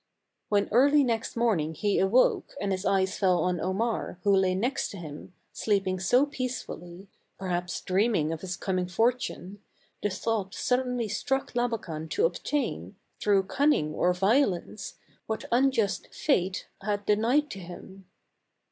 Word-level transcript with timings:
When 0.49 0.67
early 0.71 1.03
next 1.03 1.35
morning 1.35 1.75
he 1.75 1.99
awoke 1.99 2.55
and 2.59 2.71
his 2.71 2.87
eyes 2.87 3.19
fell 3.19 3.43
on 3.43 3.59
Omar, 3.61 4.17
who 4.23 4.35
lay 4.35 4.55
next 4.55 4.93
him, 4.93 5.35
sleeping 5.53 5.99
so 5.99 6.25
peacefully, 6.25 7.07
perhaps 7.37 7.79
dreaming 7.81 8.31
of 8.33 8.41
his 8.41 8.57
coming 8.57 8.87
for 8.87 9.11
tune, 9.11 9.61
the 10.01 10.09
thought 10.09 10.55
suddenly 10.55 11.07
struck 11.07 11.53
Labakan 11.53 12.09
to 12.09 12.25
obtain, 12.25 12.95
through 13.19 13.43
cunning 13.43 13.93
or 13.93 14.11
violence, 14.11 14.95
what 15.27 15.45
unjust 15.51 16.11
fate 16.11 16.67
had 16.81 17.05
denied 17.05 17.51
to 17.51 17.59
him. 17.59 18.07